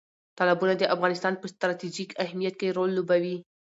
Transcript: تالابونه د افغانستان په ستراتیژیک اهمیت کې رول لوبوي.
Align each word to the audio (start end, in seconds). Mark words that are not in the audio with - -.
تالابونه 0.37 0.73
د 0.77 0.83
افغانستان 0.95 1.33
په 1.37 1.45
ستراتیژیک 1.53 2.09
اهمیت 2.23 2.53
کې 2.59 2.75
رول 2.77 2.89
لوبوي. 2.97 3.35